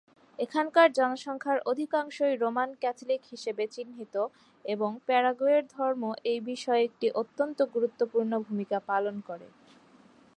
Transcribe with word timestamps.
এখানকার 0.39 0.87
জনসংখ্যার 0.91 1.59
অধিকাংশই 1.71 2.33
রোমান 2.35 2.69
ক্যাথলিক 2.81 3.21
হিসাবে 3.31 3.63
চিহ্নিত 3.67 4.15
এবং 4.65 4.89
প্যারাগুয়ের 5.07 5.63
ধর্ম 5.75 6.01
এই 6.31 6.39
বিষয়ে 6.49 6.85
একটি 6.85 7.07
অত্যন্ত 7.21 7.59
গুরুত্বপূর্ণ 7.75 8.31
ভূমিকা 8.47 8.77
পালন 8.89 9.15
করে। 9.29 9.47